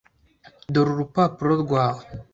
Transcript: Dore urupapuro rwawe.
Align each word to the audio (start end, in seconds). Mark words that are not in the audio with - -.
Dore 0.73 0.89
urupapuro 0.93 1.51
rwawe. 1.63 2.03